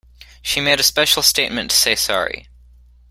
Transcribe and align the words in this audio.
She 0.41 0.59
made 0.61 0.79
a 0.79 0.83
special 0.83 1.21
statement 1.21 1.69
to 1.69 1.77
say 1.77 1.93
sorry 1.93 2.47